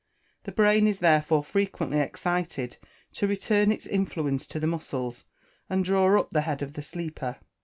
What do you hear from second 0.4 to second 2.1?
The brain is therefore frequently